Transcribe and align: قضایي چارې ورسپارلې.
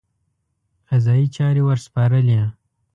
قضایي 0.89 1.25
چارې 1.35 1.61
ورسپارلې. 1.65 2.41